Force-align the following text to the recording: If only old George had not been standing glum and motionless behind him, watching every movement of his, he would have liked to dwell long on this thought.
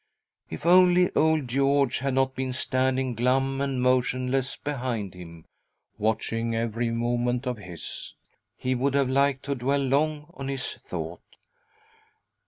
If 0.49 0.65
only 0.65 1.11
old 1.15 1.47
George 1.47 1.99
had 1.99 2.15
not 2.15 2.33
been 2.33 2.53
standing 2.53 3.13
glum 3.13 3.61
and 3.61 3.79
motionless 3.83 4.55
behind 4.57 5.13
him, 5.13 5.45
watching 5.99 6.55
every 6.55 6.89
movement 6.89 7.45
of 7.45 7.59
his, 7.59 8.15
he 8.57 8.73
would 8.73 8.95
have 8.95 9.09
liked 9.11 9.43
to 9.45 9.53
dwell 9.53 9.77
long 9.83 10.31
on 10.33 10.47
this 10.47 10.73
thought. 10.73 11.21